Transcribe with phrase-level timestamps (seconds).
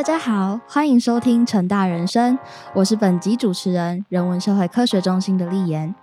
[0.00, 2.38] 大家好，欢迎收听成大人生，
[2.72, 5.94] 我是本集主持人人文社会科学中心的立言。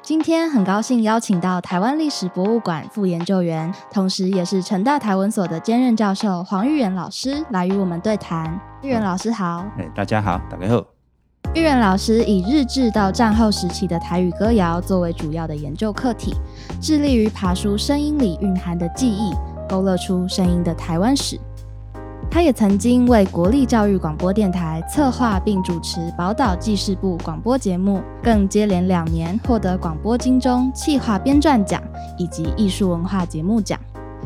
[0.00, 8.60] 今天很高兴邀请到台湾历史博物馆副研究员，同时也是成大台文所的兼任教授黄玉元老师来与我们对谈。
[8.80, 10.86] 玉元老师好，哎，大家好，大家好。
[11.52, 16.32] 玉元老师以日治到战后时期的台语歌谣作为主要的研究课题，
[16.80, 19.32] 致力于爬出声音里蕴含的记忆，
[19.68, 21.36] 勾勒出声音的台湾史。
[22.32, 31.82] 他也曾经为国立教育广播电台策划并主持宝岛记事部广播节目，更接连两年获得广播金钟企划编撰奖
[32.16, 33.78] 以及艺术文化节目奖。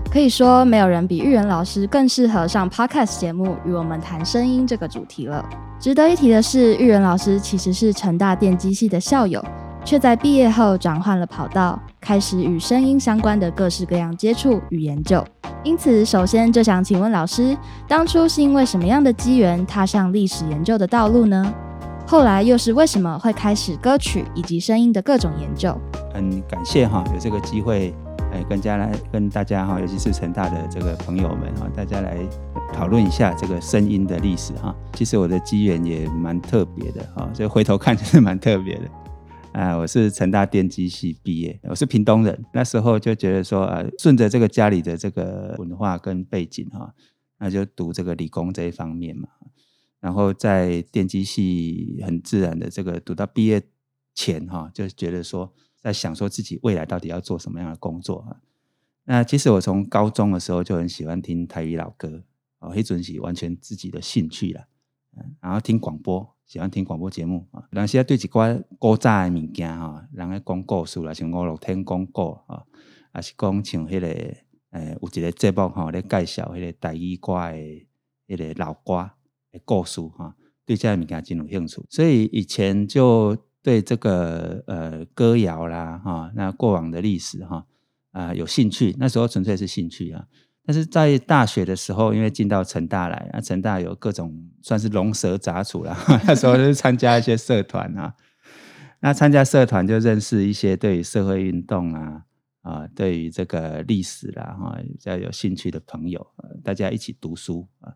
[0.09, 5.45] 可以说，没有人比玉元老师更适合上 Podcast 节目与我们谈声音这个主题了。
[5.81, 9.45] 值得一提的是，玉元老师其实是成大电机系的校友，
[9.85, 15.25] 却在毕业后转换了跑道，开始与声音相关的各式各样接触与研究。
[15.67, 21.53] 因此，首先就想请问老师，当初是因为什么样的机缘踏上历史研究的道路呢？
[22.07, 25.77] 后来又是为什么会开始歌曲以及声音的各种研究？
[26.15, 27.93] 很感谢哈，有这个机会，
[28.33, 32.17] 哎，跟家来跟大家哈，尤其是成大的这个朋友们哈，大家来
[32.73, 34.73] 讨论一下这个声音的历史哈。
[34.93, 38.83] 其实我的机缘也蛮特别的哈，所以回头看就是蛮特别的。
[39.57, 42.45] 啊，我是成大电机系毕业，我是屏东人。
[42.53, 46.95] 那时候就觉得说，呃，顺着这个家里的这个文化跟背景哈，
[47.39, 49.27] 那就读这个理工这一方面嘛。
[49.99, 53.63] 然后在电机系很自然的这个读到毕业
[54.13, 58.37] 前哈，就觉得说，在想说自己未来到底要做什么样的工作啊。
[59.05, 62.25] 那其实我从高中的时候就很喜欢听台语老歌，
[62.59, 64.67] 哦，黑准喜完全自己的兴趣了。
[65.41, 66.36] 然后听广播。
[66.47, 72.63] 喜欢听广播节目啊，人现在对一寡古早的物件哈，人咧讲故事啦，像五六天讲故啊，
[73.13, 74.07] 还是讲像迄个
[74.71, 77.87] 诶，有一个节目吼，咧介绍迄个台语歌的
[78.29, 79.11] 迄个老歌
[79.51, 87.67] 的故事哈，对这物件真有兴趣，所以以前就对这个呃歌谣啦哈，那过往的历史哈
[88.13, 90.29] 啊有兴趣，那时候纯粹是兴趣啊。
[90.67, 95.97] 但是在大学的时候，因为进到成大来，啊，成大有各种算是龙蛇杂处啦。
[96.27, 98.13] 那时候就是参加一些社团啊，
[98.99, 102.23] 那参加社团就认识一些对于社会运动啊，
[102.63, 106.27] 啊，对于这个历史啦，哈，比较有兴趣的朋友，
[106.65, 107.95] 大家一起读书啊。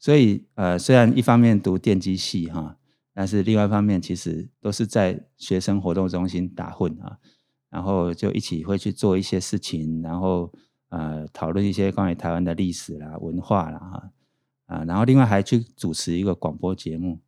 [0.00, 2.76] 所以，呃，虽然一方面读电机系哈，
[3.14, 7.18] 但是另外一方面其实都是在学生活动中心打混啊，
[7.70, 10.52] 然后就一起会去做一些事情，然后。
[10.90, 14.10] 呃，讨论一些关于台湾的历史啦、文化啦，哈
[14.66, 17.20] 啊，然后另外还去主持一个广播节目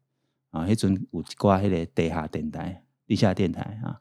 [0.50, 4.00] 啊，一种五瓜黑的地下电台、地下电台啊，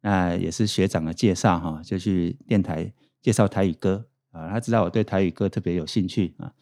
[0.00, 6.54] 那也是学长的介绍哈，就去电台介绍台语歌啊，他知道我对台语歌特别有兴趣啊，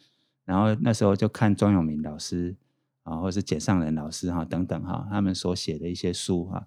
[0.44, 2.56] 然后那时候就看庄永明老师
[3.04, 6.66] 啊，或者是简尚仁老师哈等等哈，他们所写的一些书哈，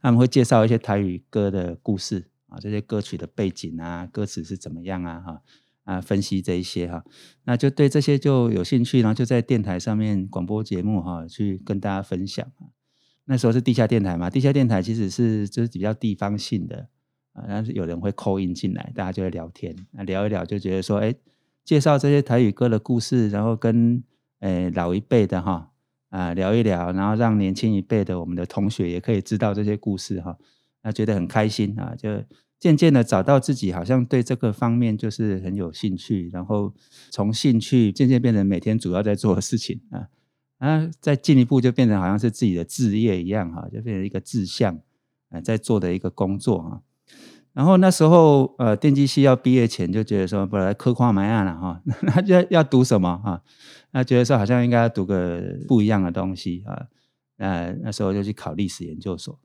[0.00, 2.29] 他们会介绍一些台语歌的故事。
[2.50, 5.20] 啊，这些歌曲的背景啊，歌词是怎么样啊？
[5.20, 5.42] 哈
[5.84, 7.02] 啊，分析这一些哈，
[7.44, 12.46] 那就对这些就有兴趣，然后就在电台上面广播节目哈，去跟大家分享
[13.24, 16.88] 那时候是地下电台嘛，地下电台其实是就是比较地方性的
[17.32, 21.14] 啊，但是有人会扣音进来，大家就会聊天，那聊一聊就觉得说，哎，
[21.64, 24.04] 介绍这些台语歌的故事，然后跟
[24.40, 25.72] 诶老一辈的哈
[26.10, 30.36] 啊聊一聊，然后让年轻一辈的我们的同学也可以知道这些故事哈。
[30.82, 32.08] 那觉得很开心啊，就
[32.58, 36.74] 渐渐的找到自己好像对这个方面就是很有兴趣，然后
[37.10, 40.08] 从兴趣渐渐变成每天主要在做的事情啊，
[40.58, 44.78] 啊，再进一步就变成好像是自己的志业一样哈，就变成一个志向
[45.30, 46.80] 啊，在做的一个工作啊。
[47.52, 53.42] 然后那时候呃，电机系要毕业前就觉得说，本来科跨蛮亚了哈， 那就要读什么啊？
[53.90, 56.86] 那觉得说好像应该要读个不一样的东西啊，
[57.38, 59.36] 那那时候就去考历史研究所。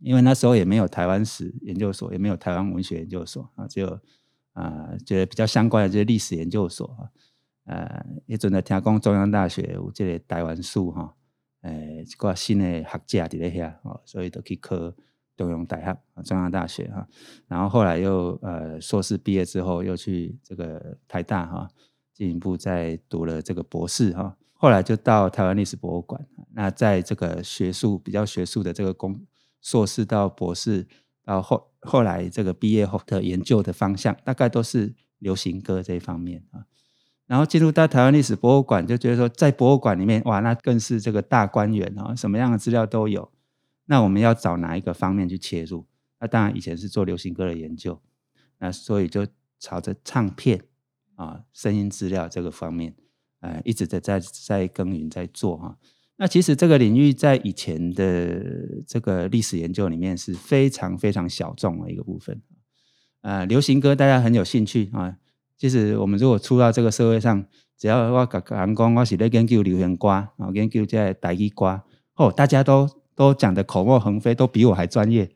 [0.00, 4.00] 因为那时候也没有台湾史研究所，也没有台湾文学研究所啊，只有
[4.52, 7.10] 啊，觉得比较相关的就是历史研究所啊，
[7.66, 11.14] 呃，也准在听讲中央大学有这个台湾史哈，
[11.62, 14.76] 诶，一个新的学者伫咧遐哦，所以就去考
[15.36, 17.06] 中央大学啊，中央大学哈，
[17.46, 21.68] 然后后来又呃硕士毕业之后又去这个台大哈，
[22.14, 29.20] 进一步再读了这个博士哈，后来就到台湾历史博物馆，那在这个学术比较学术的这个工。
[29.60, 30.86] 硕士到博士，
[31.24, 36.66] 到后后来这个毕业后的研究的方向，大概都是流行歌这一方面啊。
[37.26, 43.30] 然后进入到台湾历史博物馆，就觉得说，在博物馆里面，哇，那更是这个大观园啊，什么样的资料都有。
[43.84, 45.86] 那我们要找哪一个方面去切入？
[46.18, 48.00] 那当然以前是做流行歌的研究，
[48.58, 49.26] 那所以就
[49.58, 50.64] 朝着唱片
[51.14, 52.94] 啊、声音资料这个方面
[53.40, 55.78] 呃，一直在在在耕耘在做哈。
[56.22, 58.44] 那其实这个领域在以前的
[58.86, 62.42] 这个历史研究里面是非常非常小众的一个部分。
[63.22, 65.16] 呃，流行歌大家很有兴趣啊。
[65.56, 67.46] 其实我们如果出到这个社会上，
[67.78, 71.80] 只要我讲讲讲我是在研究流行歌啊，研究在台语歌，
[72.16, 75.30] 哦，大家都都讲的口沫横飞，都比我还专业。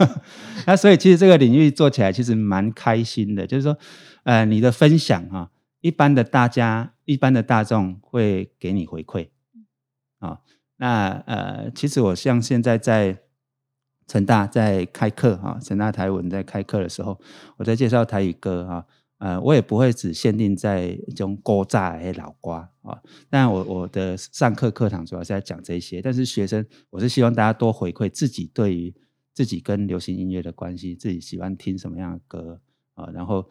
[0.66, 3.76] 那所以其实这个领域做起来其实蛮开心的，就是说，
[4.22, 5.50] 呃，你的分享哈，
[5.82, 9.28] 一般的大家、一般的大众会给你回馈。
[10.22, 10.40] 啊，
[10.76, 13.18] 那呃，其实我像现在在
[14.06, 17.20] 成大在开课哈，成大台文在开课的时候，
[17.56, 18.86] 我在介绍台语歌哈，
[19.18, 28.94] 呃，我也不会只限定在这种歌炸诶老瓜啊，但我我的上课课堂主要是在讲这些，但是学生我是希望大家多回馈自己对于
[29.34, 32.60] 自己跟流行音乐的关系，自己喜欢听什么样的歌
[32.94, 33.48] 啊，然后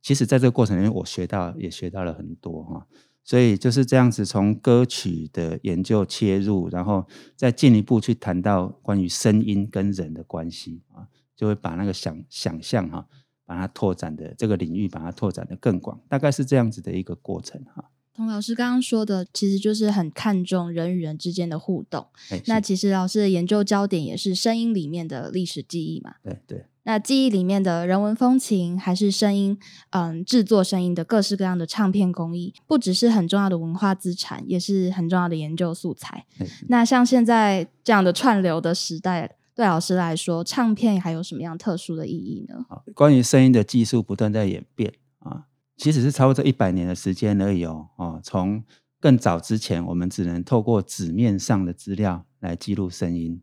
[0.00, 2.86] 其实在这个过程里面，我学到也学到了很多哈。
[3.28, 11.04] 所以就是这样子，从歌曲的研究切入，然后再进一步去谈到关于声音跟人的关系啊，
[11.36, 13.06] 就会把那个想想象哈，
[13.44, 17.90] 把它拓展的这个领域，把它拓展的更广，大概是这样子的一个过程哈。
[18.14, 22.06] 童老师刚刚说的，其实就是很看重人与人之间的互动。
[22.46, 26.14] 那其实老师的研究焦点也是声音里面的历史记忆嘛？
[26.22, 26.64] 对对。
[26.88, 29.58] 那记忆里面的人文风情，还是声音，
[29.90, 36.24] 嗯，制作声音的各式各样的唱片工艺，不只是很重要的文化资产，也是很重要的研究素材。
[36.68, 42.64] 那像现在这样的串流的时代，对老师来说，唱片还有什么样特殊的意义呢？
[42.94, 45.44] 关于声音的技术不断在演变啊，
[45.76, 47.88] 其实是超过这一百年的时间而已哦。
[47.96, 48.64] 哦，从
[48.98, 53.42] 更早之前，我们只能透过纸面上的资料来记录声音。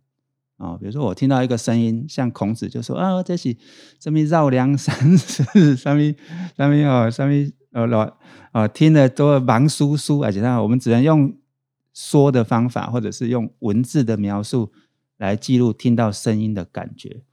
[0.57, 3.55] 哦，比如说我听到一个声音，像孔子就说啊，这是
[3.99, 5.43] 什么绕梁三世，
[5.75, 6.15] 什么
[6.55, 8.17] 什么哦，什么呃老
[8.53, 11.37] 哦，听的都忙叔叔，而且呢，我们只能用
[11.93, 14.71] 说的方法，或者是用文字的描述
[15.17, 17.23] 来记录听到声音的感觉。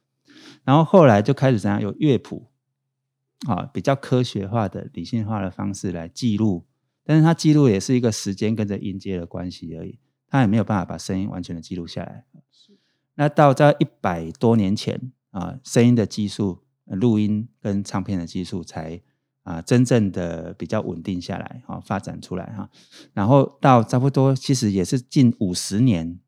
[0.64, 2.48] 然后后来就开始怎样有乐谱
[3.46, 6.66] 啊，比较科学化的、理性化的方式来记录，
[7.04, 12.24] 但是它记录也是一个时间跟着音阶的关系而已，它也没有办法把声音完全的记录下来。
[13.14, 19.00] 那到在一百多年前啊，声音的技术、录音跟唱片的技术才
[19.42, 22.70] 啊真正的比较稳定下来啊，发展出来哈。
[23.12, 26.18] 然后到差不多其实也是近五十年、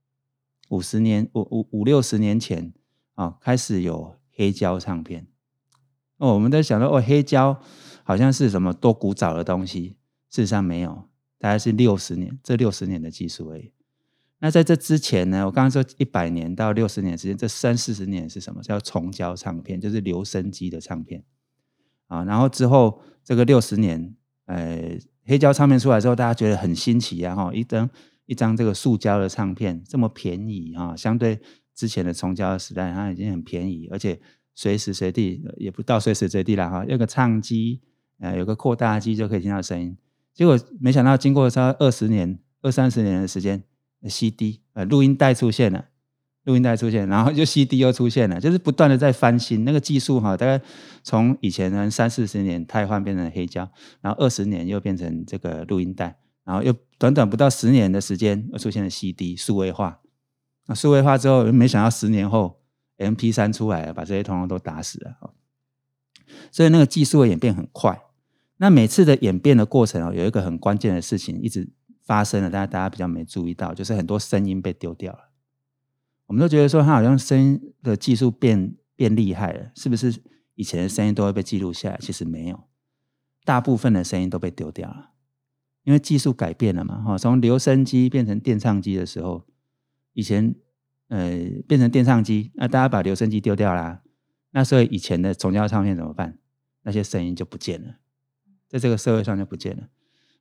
[0.69, 2.73] 五十年、五五五六十年前
[3.15, 5.27] 啊，开始有黑胶唱片。
[6.19, 7.61] 哦，我们在想到哦，黑胶
[8.03, 9.97] 好像是什么多古早的东西，
[10.31, 11.09] 事实上没有，
[11.39, 13.73] 大概是六十年，这六十年的技术而已。
[14.45, 15.47] 那在这之前呢？
[15.47, 18.61] 我刚刚说一百年到六十年时间，这三四十年是什么？
[18.63, 21.25] 叫重胶唱片，就是留声机的唱片
[22.09, 22.25] 啊。
[22.25, 24.15] 然后之后这个六十年，
[24.45, 27.35] 呃，黑胶唱片出来之后，大家觉得很新奇啊！
[27.35, 27.89] 哈，一张
[28.27, 31.41] 一张这个塑胶的唱片这么便宜啊，相对
[31.75, 34.21] 之前的重胶的时代，它已经很便宜，而且
[34.55, 37.81] 随时随地也不到随时随地了哈，有个唱机，
[38.19, 39.97] 呃，有个扩大机就可以听到声音。
[40.35, 43.63] 结果没想到，经过差二十年、二三十年的时间。
[44.09, 45.87] CD 呃，录音带出现了，
[46.45, 50.61] 录音带出现，然后就 CD 又出现了，就是不断的在翻新那个技术哈，大概
[51.03, 53.71] 从以前呢三四十年汰换变成黑胶，
[54.01, 60.01] 然后二十年又变成这个录音带，然后又短短不到十年的时间又出现了 CD 数位化，
[60.67, 62.61] 那数位化之后，没想到十年后
[62.99, 65.33] MP 三出来了，把这些通通都打死了，
[66.51, 68.03] 所以那个技术的演变很快，
[68.59, 71.71] 那每次的演变的过程哦，有一个很关键的事情一直。
[72.05, 75.31] 发生了，但是大家比较没注意到，就是很多声音被丢掉了。
[76.27, 80.23] 我们都觉得说，它好像声音的技术变变厉害了，是不是？
[80.57, 82.69] 以前的声音都会被记录下来，其实没有，
[83.45, 85.11] 大部分的声音都被丢掉了，
[85.83, 87.03] 因为技术改变了嘛。
[87.03, 89.47] 哈，从留声机变成电唱机的时候，
[90.13, 90.55] 以前
[91.09, 91.31] 呃
[91.67, 94.03] 变成电唱机，那大家把留声机丢掉啦，
[94.53, 96.39] 那所以以前的重胶唱片怎么办？
[96.83, 97.97] 那些声音就不见了，
[98.69, 99.89] 在这个社会上就不见了。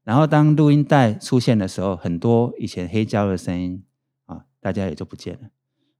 [0.04, 3.84] 然后当录音带出现的时候，很多以前黑胶的声音
[4.26, 5.50] 啊，大家也就不见了。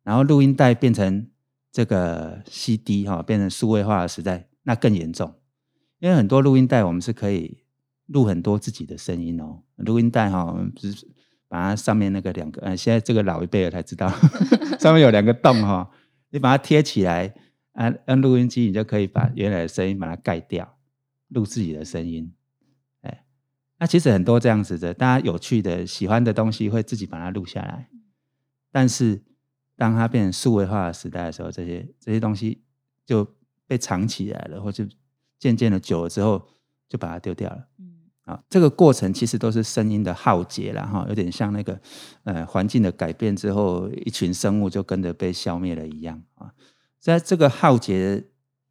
[0.04, 1.28] 然后录音带变成
[1.72, 5.34] 这个 CD 哈，变成数位化的时代，那更严重。
[6.00, 7.64] 因为很多录音带我们是可以
[8.08, 9.64] 录很多自己的声音哦。
[9.78, 11.08] 录音带哈，我们只是
[11.48, 14.12] 把它上面那个两个，呃，现在这个老一辈的才知道，
[14.80, 15.90] 上面有两个洞哈，
[16.32, 17.34] 你把它贴起来，
[17.72, 20.78] 按按录音机，你就可以把原来的声音把它盖掉，
[21.30, 22.34] 录自己的声音。
[23.84, 27.90] 那其实很多这样子的，大家有趣的、喜欢的东西，会自己把它录下来。
[28.72, 29.22] 但是，
[29.76, 32.64] 当它变成数位化的时代的时候，这些这些东西
[33.06, 33.28] 就
[33.68, 34.88] 被藏起来了，或者
[35.38, 36.48] 渐渐的久了之后，
[36.88, 37.68] 就把它丢掉了。
[37.78, 41.78] 嗯，啊，这个过程其实都是声音的浩劫了哈，有点像那个
[42.24, 46.54] 呃环境的改变之后，一群生物就跟着被消灭了一样啊。
[47.02, 48.28] 在这个浩劫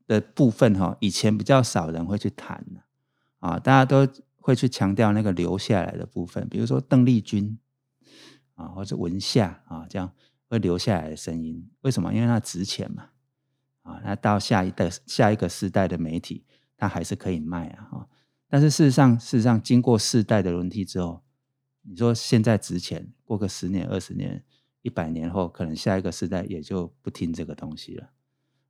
[0.06, 2.64] 的部分哈，以前比较少人会去谈
[3.40, 4.10] 啊，大家都
[4.42, 7.58] 会去强调那个留下来的部分，比如说邓丽君
[8.54, 10.12] 啊，或者文夏啊，这样
[10.48, 12.12] 会留下来的声音，为什么？
[12.12, 13.10] 因为它值钱嘛
[13.82, 16.44] 啊，那到下一代下一个时代的媒体，
[16.76, 18.06] 它还是可以卖啊。
[18.48, 21.22] 但是事实上，事实上，经过世代的轮替之后，
[21.82, 24.44] 你说现在值钱，过个十年、二十年、
[24.82, 28.10] 一百年后，可能下一个时代也就不听这个东西了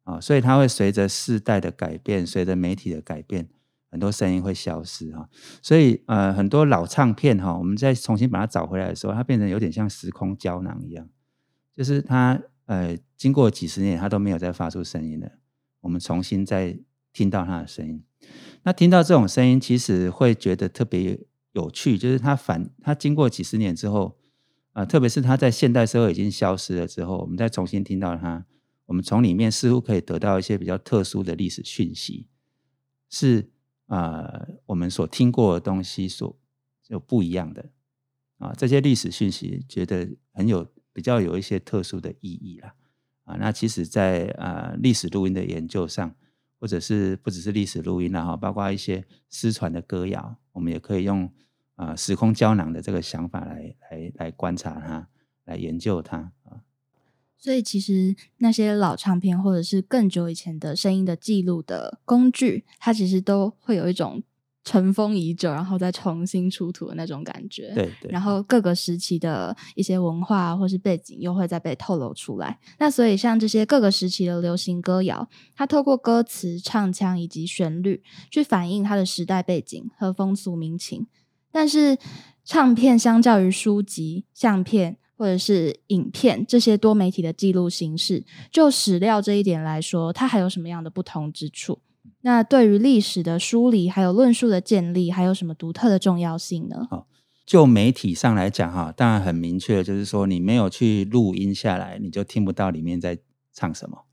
[0.05, 0.21] 啊。
[0.21, 3.49] 所以它会随着世代的改变，随着媒体的改变，
[3.93, 5.29] 很多声音会消失啊。
[5.63, 11.09] 所以呃，很多老唱片哈，我们再重新把它找回来的时候，它变成有点像时空胶囊一样，
[11.77, 15.31] 就是它呃，经过几十年，它都没有再发出声音了，
[15.83, 16.79] 我们重新再
[17.13, 18.03] 听到它的声音。
[18.63, 21.21] 那听到这种声音，其实会觉得特别
[21.53, 24.17] 有趣，就是它反它经过几十年之后，
[24.73, 28.47] 啊，特别是它在现代社会已经消失了之后，我们再重新听到它，
[28.87, 32.29] 我们从里面似乎可以得到一些比较特殊的历史讯息，
[33.11, 33.51] 是
[33.95, 36.39] 啊，我们所听过的东西所
[36.89, 37.71] 有不一样的
[38.39, 42.75] 啊，这些历史讯息觉得很有比较有一些特殊的意义啦，
[43.25, 46.15] 啊，那其实，在啊历史录音的研究上。
[46.63, 51.29] 或者是不只是历史录音啦哈，包括一些失传的歌谣，我们也可以用
[51.75, 55.09] 啊时空胶囊的这个想法来来来观察它，
[55.45, 56.63] 来研究它啊。
[57.43, 64.23] 所以其实那些老唱片或者是更久以前的声音的记录的工具，它其实都会有一种。
[64.65, 67.73] 尘封已久，然后再重新出土的那种感觉。
[67.75, 68.09] 对对。
[68.13, 72.61] 然后各个时期的一些文化或是背景，又会再被透露出来。
[72.79, 81.09] 那所以像这些各个时期的流行歌谣，它透过歌词、唱腔以及旋律，去反映它的时代背景和风俗民情。
[81.51, 81.99] 但是
[82.45, 91.79] 唱片相较于书籍、相片或者是影片这些多媒体的记录形式，就史料这一点来说，它还有什么样的不同之处？
[92.23, 96.89] 那对于历史的梳理，还有论述的建立，还有什么独特的重要性呢？
[96.91, 97.07] 好，
[97.47, 103.17] 就媒体上来讲，哈，当然很明确，就是说你没有去录音下来，你就听不到里面在
[103.53, 104.07] 唱什么。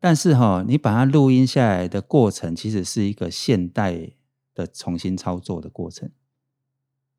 [0.00, 4.12] 但是哈，你把它录音下来的过程，其实是一个现代
[4.54, 6.10] 的重新操作的过程。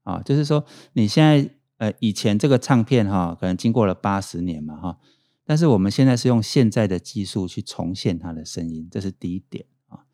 [0.01, 4.99] 啊，就是说你现在呃，以前这个唱片哈，可能经过了八十年嘛，哈，
[5.45, 10.05] 但是我们现在是用现在的技术去重现它的声音，这是第一点啊。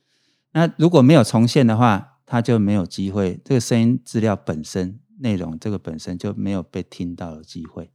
[0.54, 3.40] 那如果没有重现的话，他就没有机会。
[3.44, 7.92] 这个声音资料本身内容，这个本身就没有被听到的机会，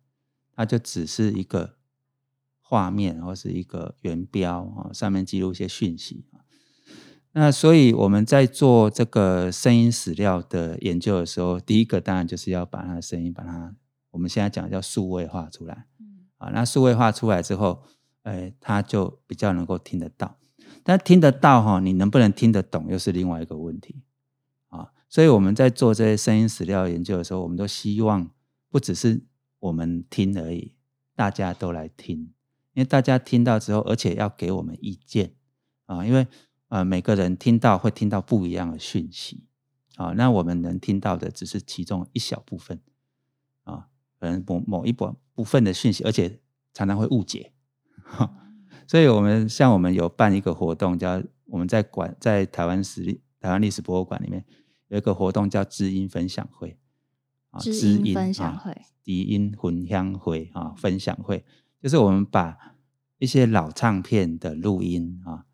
[0.54, 1.76] 它就只是一个
[2.60, 6.24] 画面或是一个原标啊，上面记录一些讯息
[7.32, 13.74] 那所以我们在做这个声音史料的研究的时候，第一个当然就是要把它的声音把它，
[14.10, 15.86] 我们现在讲叫数位化出来。
[16.38, 17.82] 啊，那数位化出来之后，
[18.22, 20.38] 哎，它就比较能够听得到。
[20.82, 24.02] 但听得到哈，你能不能听得懂又是另外一个问题
[24.68, 24.88] 啊。
[25.08, 28.30] 所以我们在做这些声音史料研究的时候，我们都希望
[28.70, 29.22] 不只是
[29.58, 30.72] 我们听而已，
[31.14, 32.18] 大家都来听，
[32.72, 35.34] 因为大家听到之后，而且要给我们意见
[35.84, 36.04] 啊。
[36.06, 36.26] 因为
[36.70, 39.44] 呃，每个人听到会听到不一样的讯息
[39.96, 42.80] 啊，那我们能听到的只是其中一小部分
[43.64, 46.40] 啊，可能某某一部部分的讯息，而且
[46.72, 47.52] 常常会误解。
[48.86, 54.44] 所以，我们像我们有办一个活动，叫我们在馆在台湾史台湾历史博物馆里面
[54.88, 56.78] 有一个活动，叫知音分享会
[57.50, 61.44] 啊，知音分享会，笛音混香会啊，分享会
[61.80, 62.76] 就是我们把
[63.18, 65.46] 一些老唱片的录音啊，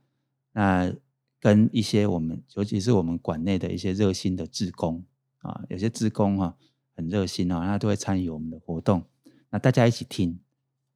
[0.52, 0.92] 那
[1.40, 5.05] 跟一些我们尤其是我们馆内的一些热心的志工
[5.38, 6.57] 啊，有些志工哈
[6.95, 9.05] 很热心啊，那都会参与我们的活动，
[9.50, 10.40] 那大家一起听，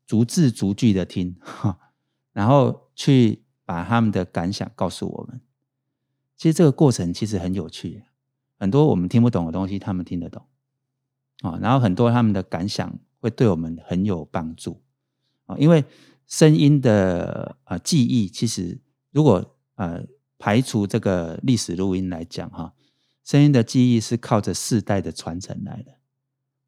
[0.06, 1.78] 逐字逐句的听哈。
[2.32, 5.40] 然后去把他们的感想告诉我们。
[6.36, 8.04] 其实这个过程其实很有趣，
[8.56, 10.46] 很多我们听不懂的东西，他们听得懂
[11.42, 11.58] 啊。
[11.60, 14.80] 然后很多他们的感想会对我们很有帮助
[15.46, 15.56] 啊。
[15.58, 15.84] 因为
[16.26, 18.80] 声音的呃记忆，其实
[19.10, 20.06] 如果呃
[20.40, 22.72] 排除这个历史录音来讲哈，
[23.22, 25.98] 声音的记忆是靠着世代的传承来的。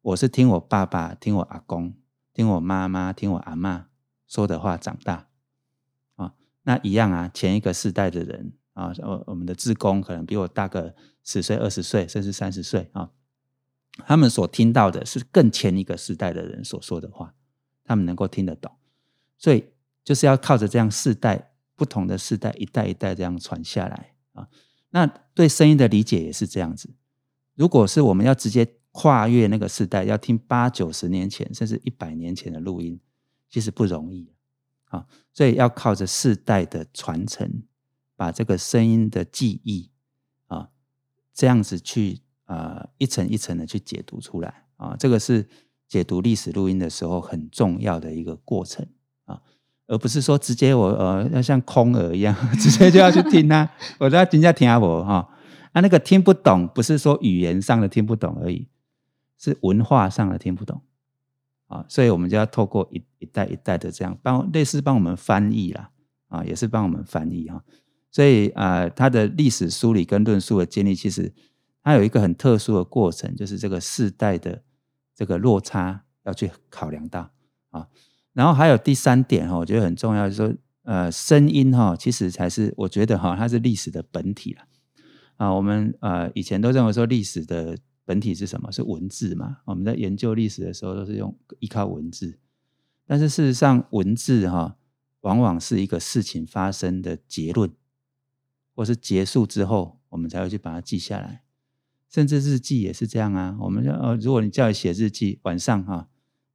[0.03, 1.95] 我是听我爸爸、听我阿公、
[2.33, 3.87] 听我妈妈、听我阿妈
[4.27, 5.27] 说的话长大。
[6.17, 13.09] 啊那一样啊，前一个世代的人啊，我我们的志工可能比我大个十岁、二十岁，甚至三十岁啊，
[14.05, 17.33] 他们所听到的是更前一个世代的人所说的话，
[17.83, 18.71] 他们能够听得懂，
[19.39, 19.65] 所以
[20.03, 24.47] 就是要靠着这样世代不同的世代一代一代这样传下来啊。
[24.89, 26.93] 那对声音的理解也是这样子
[27.55, 32.99] 如果是我们要直接跨越那个时代，要听八九十年前甚至一百年前的录音，
[33.49, 34.31] 其实不容易
[34.85, 35.07] 啊。
[35.33, 37.63] 所以要靠着世代的传承，
[38.15, 39.89] 把这个声音的记忆
[40.45, 40.69] 啊，
[41.33, 44.95] 这样子去啊一层一层的去解读出来啊。
[44.95, 45.49] 这个是
[45.87, 48.87] 解读历史录音的时候很重要的一个过程，
[49.87, 55.29] 而不是说直接我呃要像空耳一样， 直接就要去听它， 我都要人家听下我哈。
[55.73, 58.67] 啊，那个听不懂，不是说语言上的听不懂而已，
[59.39, 60.81] 是文化上的听不懂
[61.65, 65.89] 啊，所以我们就要透过一一代一代的这样帮，类似帮我们翻译啦，
[66.27, 67.63] 啊，也是帮我们翻译哈。
[68.11, 71.33] 所以啊，它的历史梳理跟论述的建立，其实
[71.83, 74.61] 它有一个很特殊的过程，就是这个世代的
[75.15, 77.31] 这个落差要去考量到
[77.71, 77.87] 啊。
[78.33, 84.63] 然后还有第三点哈，我觉得很重要，就是说呃，声音哈，其实才是我觉得哈，它是历史的本体了。
[85.37, 88.71] 啊，我们呃以前都认为说历史的本体是什么？
[88.71, 89.57] 是文字嘛？
[89.65, 92.37] 我们在研究历史的时候都是用依靠文字，
[93.05, 94.75] 但是事实上文字哈，
[95.21, 97.71] 往往是一个事情发生的结论，
[98.75, 101.43] 或是结束之后，我们才会去把它记下来。
[102.09, 103.57] 甚至日记也是这样啊。
[103.61, 106.09] 我们呃，如果你叫你写日记，晚上哈，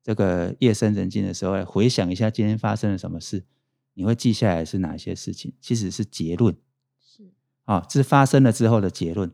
[0.08, 3.44] 这个夜深人静的时候，回想一下今天发生了什么事，
[3.92, 5.52] 你会记下来是哪些事情？
[5.60, 6.56] 其实是结论。
[6.98, 7.24] 是
[7.66, 9.30] 啊，是发生了之后的结论。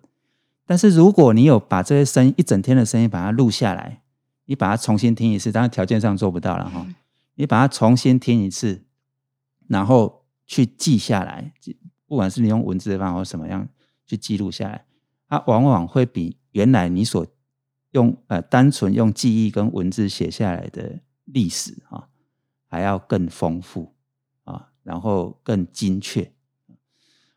[0.67, 4.03] 但是如果你有把这些声音一整天的声音把它录下来，
[4.47, 6.85] 你把它重新听一次，当然条件上做不到了哈。
[7.37, 8.83] 你把它重新听一次，
[9.69, 11.53] 然后去记下来，
[12.09, 13.69] 不管是你用文字的方法或什么样
[14.05, 14.85] 去记录下来，
[15.29, 17.25] 它往往会比原来你所
[17.95, 22.09] 用呃单纯用记忆跟文字写下来的历史啊
[22.67, 23.95] 还要更丰富
[24.43, 26.33] 啊，然后更精确。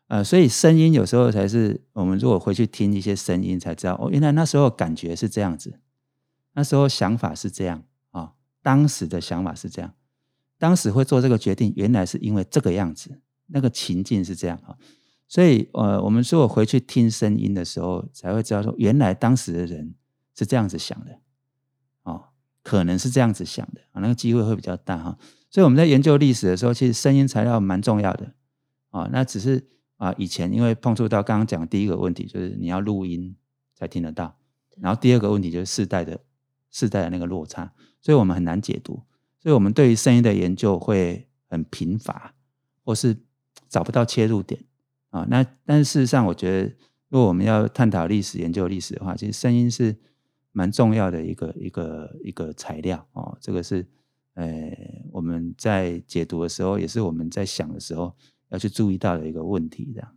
[0.08, 5.80] 呃，所以声音有时候才是我们如果回去听一些声音，才知道哦，原来那时候感觉是这样子，
[6.54, 9.94] 那时候想法是这样啊，当时的想法是这样，
[10.58, 14.76] 当时会做这个决定，原来是因为这个样子，那个情境是这样啊。
[15.28, 19.94] 所以呃，我们如果回去听声音的时候，才会知道说，原来当时的人
[20.38, 21.18] 是这样子想的，
[22.04, 22.28] 哦，
[22.62, 25.18] 可能是这样子想的啊，那个机会会比较大哈。
[25.50, 28.32] 所以我们在研究历史的时候，其实声音材料蛮重要的
[28.90, 29.68] 啊，那只是。
[29.98, 33.34] 啊，以前因为碰触到刚刚讲第一个问题，就是你要录音
[33.74, 34.38] 才听得到，
[34.76, 36.20] 然后第二个问题就是世代的
[36.70, 39.02] 世代的那个落差，所以我们很难解读，
[39.42, 42.32] 所以我们对于声音的研究会很贫乏，
[42.84, 43.16] 或是
[43.68, 44.64] 找不到切入点
[45.10, 45.26] 啊。
[45.28, 46.72] 那但是事实上，我觉得
[47.08, 49.98] 如果我们要探讨历史、研究历史的话，其实声音是
[50.58, 53.38] 蛮重要的一个一个一个材料哦。
[53.40, 53.86] 这个是
[54.34, 54.44] 呃
[55.12, 58.16] 我们在解读的时候，也是我们在想的时候。
[58.50, 60.08] 要去注意到的一个问题，这样。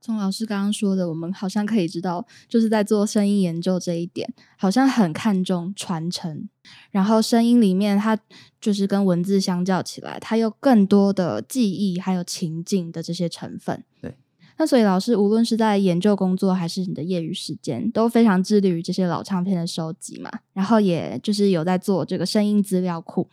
[0.00, 6.48] 从老师刚刚说的，我们好像可以知道，就是在做声音研究这一点，好像很看重传承。
[6.92, 8.16] 然后声音里面，它
[8.60, 13.82] 就是跟文字相较起来，它有更多的记忆还有情境的这些成分。
[14.00, 14.14] 对。
[14.58, 20.30] 那所以老师无论是在研究工作还是你的业余时间，都非常致力于这些老唱片的收集嘛。
[20.52, 23.28] 然后也就是有在做这个声音资料库。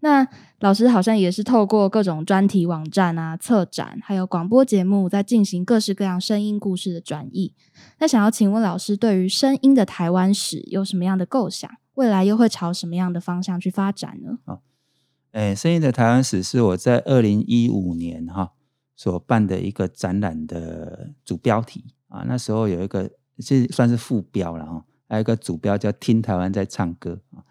[0.00, 0.26] 那
[0.60, 7.52] 老师好像也是透过各种专题网站啊、策展，还有广播节目，在进行各式各样声音故事的转译。
[7.98, 11.68] 那想要请问老师，对于声音的台湾史有什么样的构想？
[11.94, 14.38] 未来又会朝什么样的方向去发展呢？
[14.44, 14.60] 哦，
[15.32, 18.52] 诶，声音的台湾史是我在二零一五年哈
[18.98, 22.24] 所办的一个展览的主标题啊。
[22.26, 23.08] 那时候有一个
[23.38, 27.44] 是算是副标了哈，还有一个主标叫“听台湾在唱歌”啊。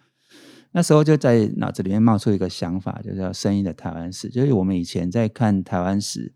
[0.72, 4.28] 那时候就在脑子里面冒出一个想法，就叫“声音的台湾史”。
[4.30, 6.34] 就是我们以前在看台湾史，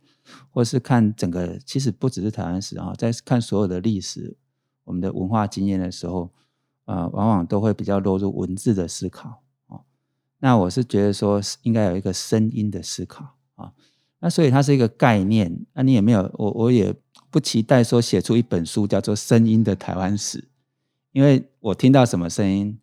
[0.50, 4.38] 或是看整个，其实不只是台湾史啊，在看所有的历史、
[4.86, 6.32] 我们的文化经验的时候，
[6.86, 9.82] 啊，往往都会比较落入文字的思考啊。
[10.40, 13.74] 那我是觉得说，应该有一个声音的思考啊。
[14.22, 15.66] 那所以它是一个概念。
[15.74, 16.96] 那你也没有，我我也
[17.30, 20.40] 不期待说写出一本书叫做《声音的台湾史》，
[21.12, 22.78] 因为我听到什么声音。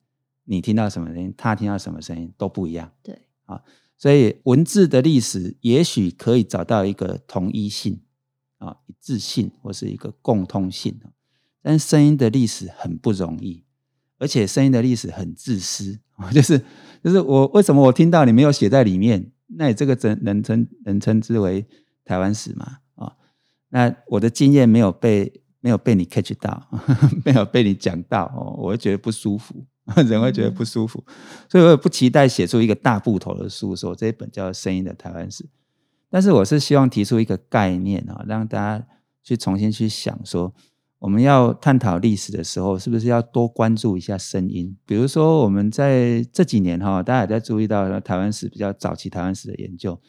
[0.51, 2.90] 你听到什么声音，他听到什么声音都不一样。
[3.03, 3.62] 对，啊，
[3.98, 8.01] 所以文字的历史也许可以找到一个统一性
[8.57, 10.98] 啊、一致性或是一个共通性
[11.61, 13.62] 但声音的历史很不容易，
[14.16, 16.59] 而且声音的历史很自私啊， 就是
[17.05, 21.67] 就是我为什么我听到你没有写在里面，那你这个真能称能称之为
[22.05, 22.79] 台湾史吗？
[22.95, 23.13] 啊，
[23.71, 26.69] 那我的经验没有被没有被你 catch 到，
[27.25, 29.67] 没有被你讲到哦，我会觉得不舒服。
[30.07, 31.03] 人会觉得不舒服，
[31.49, 35.45] 所以我也不期待写出一个大部头的书，说这一本叫《声音的台湾史》。
[36.11, 38.87] 但是我是希望提出一个概念啊，让大家
[39.25, 40.53] 去重新去想说，
[40.99, 44.77] 我们要探讨历史的时候，是不是要多关注一下声音？
[44.85, 50.01] 比如说，我们在这几年哈，大家也在注意到台湾史比较早期台湾史的研究，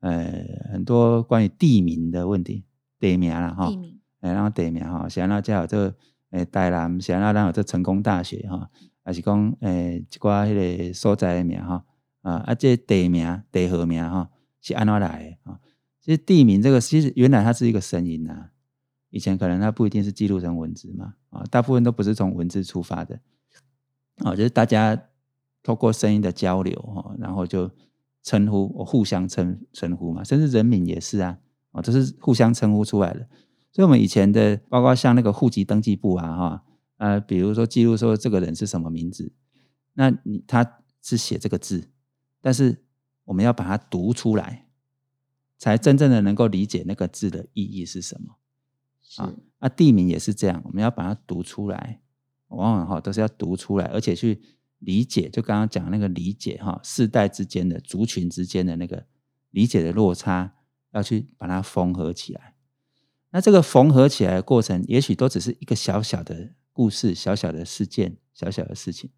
[0.00, 2.64] 呃，很多关于地名的问题，
[2.98, 5.94] 地名了哈，地名，哎，然后地名哈，想要叫这
[6.30, 8.70] 诶台南，想要让有这成功大学哈，
[9.04, 11.84] 还是讲诶一寡迄个所在的名哈，
[12.22, 14.30] 啊啊，这地名、地号名哈，
[14.62, 15.60] 是安怎来的啊？
[16.00, 18.48] 其实地名这个，其实原来它是一个声音呐。
[19.10, 23.20] 以前可能它不一定是记录成文字嘛，啊，大部分都不是从文字出发的，
[24.16, 25.00] 啊，就是大家
[25.62, 27.70] 透过声音的交流哈，然后就
[28.22, 31.38] 称呼，互相称称呼嘛，甚至人名也是啊，
[31.72, 33.28] 啊，都是互相称呼出来的。
[33.70, 36.64] 所以，我们以前的，包括像那个户籍登记簿啊，哈，
[36.96, 39.32] 呃，比如说记录说这个人是什么名字，
[39.94, 41.88] 那你他是写这个字，
[42.40, 42.82] 但是
[43.24, 44.66] 我们要把它读出来，
[45.58, 48.37] 才真正的能够理解那个字的意义是什么。
[49.16, 52.00] 啊，那地名也是这样，我们要把它读出来，
[52.48, 54.40] 往往哈都是要读出来，而且去
[54.78, 59.06] 理解，就刚刚讲那个理解哈，世代之间的族群之间的那个
[59.50, 60.54] 理解的落差，
[60.92, 62.54] 要去把它缝合起来。
[63.30, 69.10] 那这个缝合起来的过程，也许都只是一个小小的故事、小小的事件、小小的事情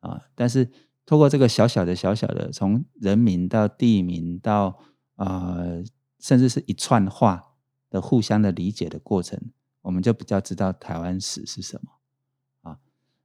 [0.00, 0.70] 啊，但是
[1.04, 4.78] 透过这个小小的、小小的，从人名到地名到
[5.14, 5.56] 啊，
[6.18, 7.52] 甚至是一串话。
[7.90, 9.40] 的互相的理解的过程，
[9.82, 12.78] 我们就比较知道台湾史是什么啊。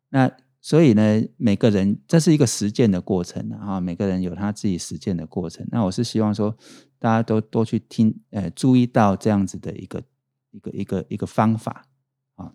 [0.10, 3.80] 那所以呢，每个人这是一个实践的过程啊。
[3.80, 5.66] 每个人有他自己实践的过程。
[5.72, 6.56] 那我是希望说，
[7.00, 10.04] 大家都多去听，呃，注意到这样子的一个
[10.52, 11.88] 一个一个一个方法
[12.36, 12.54] 啊。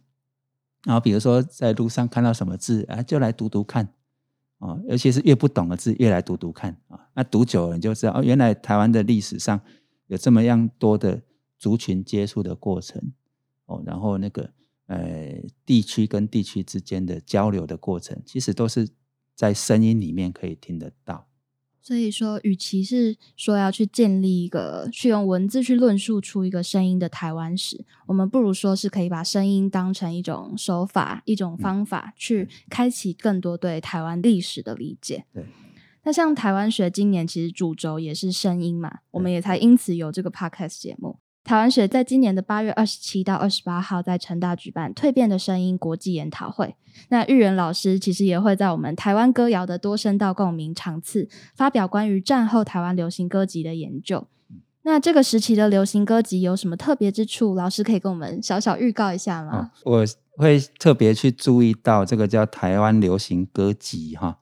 [0.85, 3.92] 然后比如说在路上看到什么字啊，就来读读看
[4.61, 4.79] 啊。
[4.88, 7.09] 尤其是越不懂的字，越来读读看啊。
[7.14, 9.61] 那读久了你就知道，哦，原来台湾的历史上
[10.07, 11.21] 有这么样多的。
[11.59, 13.12] 族群接触的过程，
[13.66, 14.51] 哦，然后那个
[14.87, 18.88] 呃地区跟地区之间的交流的过程，其实都是
[19.35, 21.29] 在声音里面可以听得到。
[21.81, 35.27] 所以说，与其是说要去建立一个去用文字去论述出一个声音的台湾史，我们不如说是可以把声音当成一种手法、一种方法，去开启更多对台湾历史的理解。
[35.33, 35.47] 对。
[36.03, 41.21] 那像台湾学今年其实主轴也是声音嘛，我们也才因此有这个 podcast 节目。
[41.47, 46.75] 台湾学在今年的八月二十七到二十八号在成大举办《蜕变的声音》国际研讨会。
[47.09, 54.27] 那玉元老师其实也会在我们台湾歌谣的多声道共鸣场次发表关于战后台湾流行歌集的研究。
[54.83, 57.55] 那这个时期的流行歌集有什么特别之处？
[57.55, 59.71] 老师可以跟我们小小预告一下吗？
[59.85, 60.05] 我
[60.37, 64.39] 会特别去注意到这个叫台湾流行歌集哈，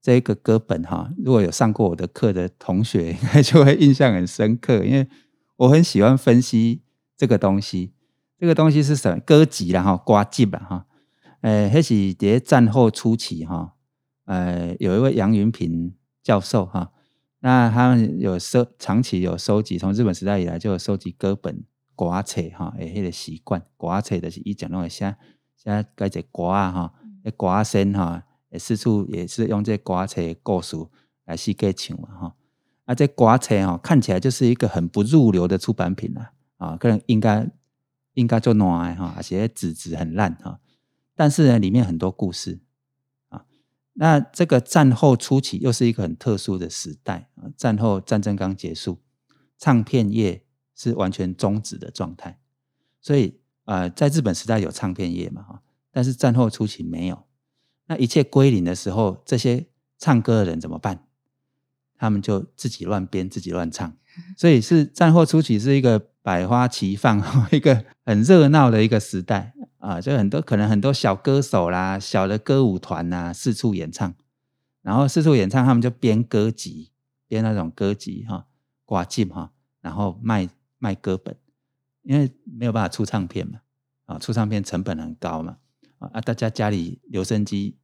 [0.00, 5.08] 这个歌本哈，如果有上过我的课的同学，应该就会印象很深刻，因为。
[5.56, 6.82] 我很喜欢分析
[7.16, 7.92] 这个东西，
[8.38, 9.20] 这个东西是什么？
[9.20, 10.86] 歌集啦哈，瓜集啦哈，
[11.42, 13.74] 诶，那是在战后初期哈，
[14.24, 16.90] 呃，有一位杨云平教授哈，
[17.40, 21.62] 那他们有收长期有收集，从日本时代以来就有收集歌本
[21.94, 25.16] 瓜册哈，诶，迄个习惯，瓜册的是伊讲那个写
[25.56, 28.24] 写改只瓜哈，诶瓜声哈，
[28.58, 30.76] 四处也是用这瓜册故事
[31.26, 32.34] 来写歌唱嘛哈。
[32.84, 37.50] 啊，这刮册哦，看起来就是一个很不入流的出版品了啊，可能应该
[38.14, 40.60] 应该做暖哈，而且纸质很烂哈。
[41.14, 42.60] 但是呢，里面很多故事
[43.28, 43.46] 啊。
[43.94, 48.98] 那这个战后初期又是一个很特殊的时代啊，战后战争刚结束，
[49.56, 50.44] 唱片业
[50.74, 52.38] 是完全终止的状态，
[53.00, 57.24] 所以啊，在日本时代有唱片业嘛哈，但是战后初期没有。
[57.86, 59.66] 那一切归零的时候，这些
[59.98, 61.06] 唱歌的人怎么办？
[61.96, 63.96] 他们就自己乱编，自己乱唱，
[64.36, 69.52] 所以是战后初期是一个百花齐放， 一个很热闹的一个时代。
[69.78, 74.14] 啊，就很多可能很多小歌手啦、小的歌舞团呐四处演唱，
[74.80, 76.90] 然后四处演唱，他们就编歌集，
[77.28, 78.46] 编那种歌集哈，
[78.86, 79.52] 挂进哈，
[79.82, 81.36] 然后卖卖歌本，
[82.02, 83.60] 因为没有办法出唱片嘛，
[84.06, 85.58] 啊，出唱片成本很高嘛，
[85.98, 87.76] 啊，大家家里留声机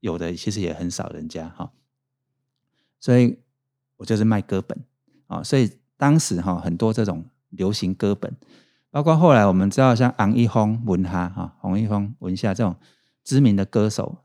[0.00, 1.70] 有的其实也很少人家哈。
[3.00, 3.38] 所以，
[3.96, 4.84] 我就是卖歌本
[5.26, 8.36] 啊，所以当时哈很多这种流行歌本，
[8.90, 12.76] 包括后来我们知道像昂一峰、文哈哈、洪一峰、文夏这种
[13.24, 14.18] 知名的歌手，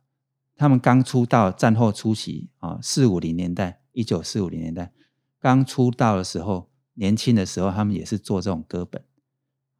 [0.55, 4.91] 他们刚出道，战后初期啊，四五零年代，一九四五零年代
[5.39, 9.03] 刚出道的时候，年轻的时候，他们也是做这种歌本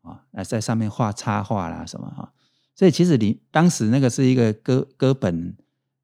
[0.02, 2.34] 啊，来在上面画插画啦什么哈，
[2.76, 5.56] 所以其实你当时那个是一个歌歌本，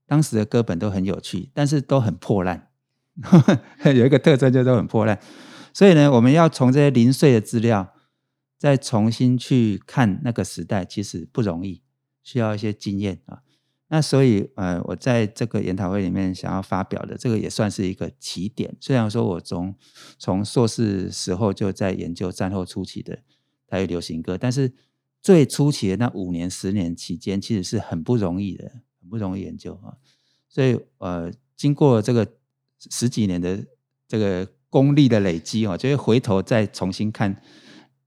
[0.07, 2.68] 当时的歌本都很有趣，但是都很破烂。
[3.95, 5.19] 有一个特征就是很破烂，
[5.73, 7.93] 所以呢，我们要从这些零碎的资料
[8.57, 11.81] 再重新去看那个时代，其实不容易，
[12.23, 13.41] 需要一些经验啊。
[13.91, 18.77] 那所以，呃，我在这个研讨会里面想要发表的，这个也算是一个起点。
[18.79, 19.73] 虽然说我从
[20.19, 23.23] 从硕士时候就在研究战后初期的
[23.65, 24.71] 台语流行歌，但是
[25.23, 28.69] 最初期的那五年、十年期间，其实是很不容易的，
[29.01, 29.97] 很不容易研究啊。
[30.47, 32.33] 所以，呃，经过这个
[32.89, 33.65] 十几年的
[34.07, 37.41] 这个功力的累积哦，就会回头再重新看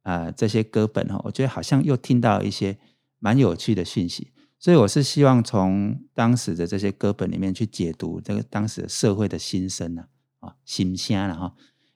[0.03, 2.79] 啊这些歌本哦，我觉得好像又听到一些
[3.19, 4.33] 蛮有趣的讯息。
[4.59, 10.05] 所以我是希望从当时的这些歌本里面去解读这个当时社会的心声呢，
[10.39, 11.55] 啊，心声了哈。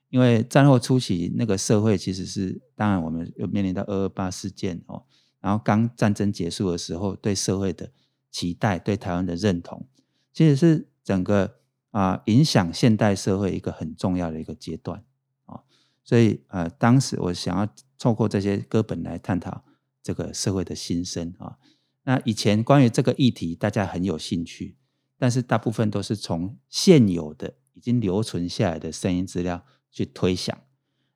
[0.08, 5.04] 因为战后初期那个社会其实是，当然我们又面临到二二八事件哦，
[5.40, 7.90] 然后刚战争结束的时候，对社会的
[8.30, 9.86] 期待，对台湾的认同，
[10.32, 11.58] 其实是整个
[11.96, 15.02] 啊影响现代社会一个很重要的一个阶段
[15.46, 15.62] 啊。
[16.04, 17.66] 所以呃，当时我想要
[17.98, 19.64] 透过这些歌本来探讨
[20.02, 21.56] 这个社会的心声啊。
[22.04, 24.76] 那以前关于这个议题，大家很有兴趣，
[25.18, 30.56] 但是大部分都是从现有的已经留存下来的声音资料去推想，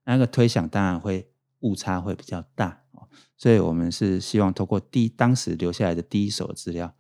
[0.04, 2.82] 那个推想当然会误差会比较大
[3.36, 6.94] 所以我们是希望通过第当时留下来的第一手资料，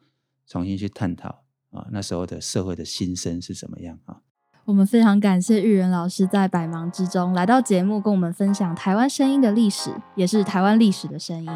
[0.46, 4.18] 重新去探讨啊那时候的社会的心声是怎么样啊。
[4.66, 11.50] 我们非常感谢玉仁老师在百忙之中来到节目，跟我们分享台湾声音的历史，也是台湾历史的声音。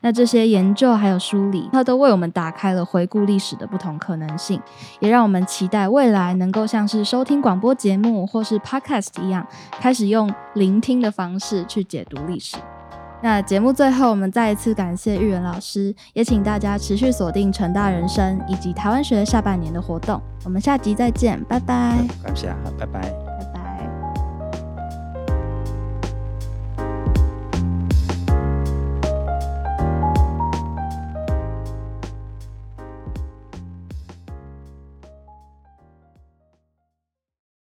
[0.00, 4.58] 那这些研究还有梳理，他都为我们打开了回顾历史的不同可能性，
[5.00, 12.56] 也让我们期待未来能够像是收听广播节目或是 podcast 一样，开始用聆听的方式去解读历史。
[13.24, 20.20] 那节目最后，我们再一次感谢玉元老师，也请大家持续锁定成大人生以及台湾学下半年的活动。
[20.44, 22.04] 我们下集再见，拜拜。
[22.22, 23.23] 感谢，好，拜拜。